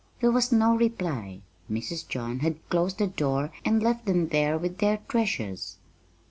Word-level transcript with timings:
There 0.19 0.31
was 0.31 0.51
no 0.51 0.75
reply. 0.75 1.41
Mrs. 1.69 2.07
John 2.07 2.39
had 2.39 2.67
closed 2.71 2.97
the 2.97 3.05
door 3.05 3.51
and 3.63 3.83
left 3.83 4.07
them 4.07 4.29
there 4.29 4.57
with 4.57 4.79
their 4.79 4.97
treasures. 5.07 5.77